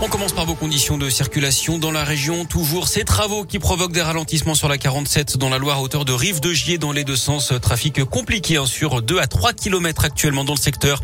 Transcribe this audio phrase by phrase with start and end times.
[0.00, 2.44] On commence par vos conditions de circulation dans la région.
[2.44, 6.12] Toujours ces travaux qui provoquent des ralentissements sur la 47 dans la Loire hauteur de
[6.12, 7.52] Rive de Gier dans les deux sens.
[7.60, 11.02] Trafic compliqué hein, sur 2 à 3 kilomètres actuellement dans le secteur.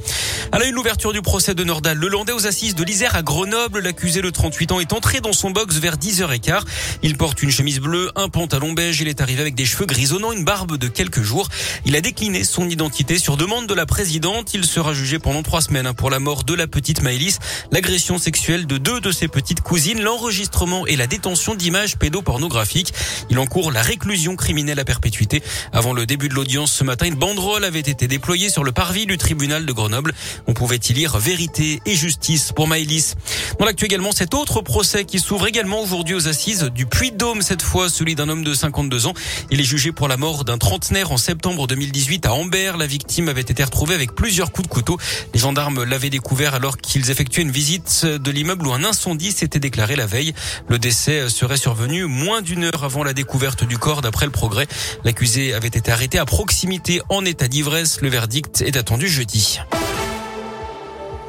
[0.52, 1.98] À la une, l'ouverture du procès de Nordal.
[1.98, 3.80] Le Landais aux assises de l'Isère à Grenoble.
[3.80, 6.62] L'accusé de 38 ans est entré dans son box vers 10h15.
[7.02, 9.00] Il porte une chemise bleue, un pantalon beige.
[9.00, 11.48] Il est arrivé avec des cheveux grisonnants, une barbe de quelques jours.
[11.84, 14.54] Il a décliné son identité sur demande de la présidente.
[14.54, 17.40] Il sera jugé pendant trois semaines hein, pour la mort de la petite Maëlys,
[17.72, 22.92] l'agression sexuelle de deux de ses petites cousines, l'enregistrement et la détention d'images pédopornographiques.
[23.30, 25.42] Il encourt la réclusion criminelle à perpétuité.
[25.72, 29.06] Avant le début de l'audience ce matin, une banderole avait été déployée sur le parvis
[29.06, 30.12] du tribunal de Grenoble.
[30.46, 33.14] On pouvait y lire vérité et justice pour Maëlys.
[33.58, 37.62] Dans l'actu également, cet autre procès qui s'ouvre également aujourd'hui aux assises du Puy-de-Dôme, cette
[37.62, 39.14] fois celui d'un homme de 52 ans.
[39.50, 42.76] Il est jugé pour la mort d'un trentenaire en septembre 2018 à Ambert.
[42.76, 44.98] La victime avait été retrouvée avec plusieurs coups de couteau.
[45.32, 49.96] Les gendarmes l'avaient découvert alors qu'ils effectuaient une visite de l'immeuble un incendie s'était déclaré
[49.96, 50.34] la veille.
[50.68, 54.66] Le décès serait survenu moins d'une heure avant la découverte du corps d'après le progrès.
[55.04, 58.00] L'accusé avait été arrêté à proximité en état d'ivresse.
[58.00, 59.60] Le verdict est attendu jeudi.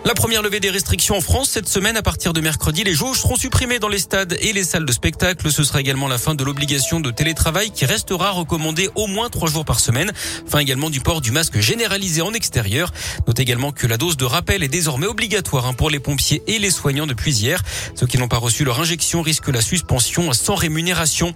[0.06, 2.84] La première levée des restrictions en France cette semaine à partir de mercredi.
[2.84, 5.52] Les jauges seront supprimées dans les stades et les salles de spectacle.
[5.52, 9.50] Ce sera également la fin de l'obligation de télétravail qui restera recommandée au moins trois
[9.50, 10.12] jours par semaine.
[10.46, 12.94] Fin également du port du masque généralisé en extérieur.
[13.26, 16.60] Note également que la dose de rappel est désormais obligatoire hein, pour les pompiers et
[16.60, 17.64] les soignants depuis hier.
[17.96, 21.34] Ceux qui n'ont pas reçu leur injection risquent la suspension sans rémunération.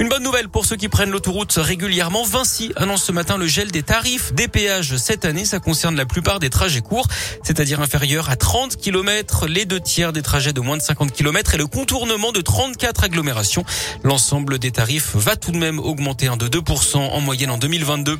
[0.00, 2.24] Une bonne nouvelle pour ceux qui prennent l'autoroute régulièrement.
[2.24, 5.44] Vinci annonce ce matin le gel des tarifs des péages cette année.
[5.44, 7.08] Ça concerne la plupart des trajets courts,
[7.42, 11.54] c'est-à-dire inférieurs à 30 km, les deux tiers des trajets de moins de 50 km
[11.54, 13.64] et le contournement de 34 agglomérations.
[14.04, 18.18] L'ensemble des tarifs va tout de même augmenter de 2% en moyenne en 2022.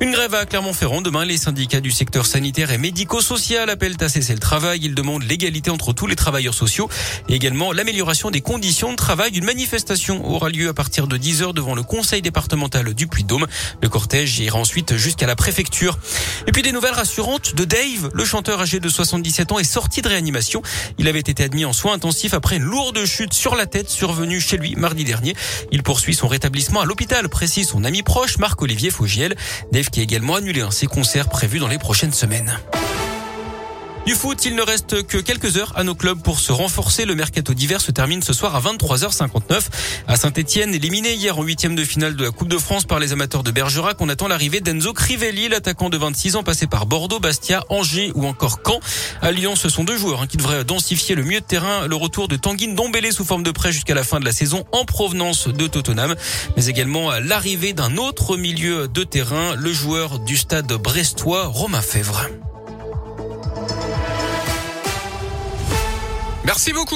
[0.00, 1.02] Une grève à Clermont-Ferrand.
[1.02, 4.80] Demain, les syndicats du secteur sanitaire et médico-social appellent à cesser le travail.
[4.84, 6.88] Ils demandent l'égalité entre tous les travailleurs sociaux
[7.28, 9.36] et également l'amélioration des conditions de travail.
[9.36, 13.46] Une manifestation aura lieu à partir de 10 heures devant le conseil départemental du Puy-de-Dôme.
[13.82, 15.98] Le cortège ira ensuite jusqu'à la préfecture.
[16.46, 19.64] Et puis des nouvelles rassurantes de Dave, le chanteur âgé de 70 17 ans est
[19.64, 20.62] sorti de réanimation.
[20.98, 24.40] Il avait été admis en soins intensifs après une lourde chute sur la tête survenue
[24.40, 25.34] chez lui mardi dernier.
[25.72, 29.34] Il poursuit son rétablissement à l'hôpital, précise son ami proche Marc-Olivier Faugiel.
[29.72, 32.58] Dave qui a également annulé ses concerts prévus dans les prochaines semaines.
[34.06, 37.06] Du foot, il ne reste que quelques heures à nos clubs pour se renforcer.
[37.06, 39.62] Le mercato d'hiver se termine ce soir à 23h59.
[40.06, 43.12] À Saint-Etienne, éliminé hier en huitième de finale de la Coupe de France par les
[43.12, 47.18] amateurs de Bergerac, on attend l'arrivée d'Enzo Crivelli, l'attaquant de 26 ans passé par Bordeaux,
[47.18, 48.78] Bastia, Angers ou encore Caen.
[49.22, 51.86] À Lyon, ce sont deux joueurs hein, qui devraient densifier le milieu de terrain.
[51.86, 54.66] Le retour de Tanguy Dombélé sous forme de prêt jusqu'à la fin de la saison
[54.72, 56.14] en provenance de Tottenham.
[56.58, 62.28] Mais également l'arrivée d'un autre milieu de terrain, le joueur du stade brestois, Romain Fèvre.
[66.44, 66.94] Merci beaucoup.